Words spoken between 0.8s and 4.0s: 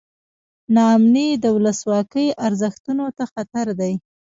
امني د ولسواکۍ ارزښتونو ته خطر دی.